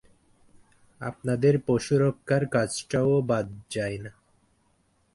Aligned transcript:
আপনাদের 1.01 1.53
পশুরক্ষার 1.67 2.43
কাজটাও 2.47 3.21
বাদ 3.21 3.47
যায় 3.69 3.97
না। 3.97 4.11